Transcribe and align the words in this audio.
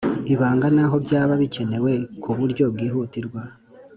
ibanga 0.33 0.67
n’aho 0.75 0.95
byaba 1.05 1.33
bikenewe 1.41 1.91
ku 2.21 2.29
bu- 2.35 2.49
ryo 2.51 2.65
bwihutirwa. 2.73 3.41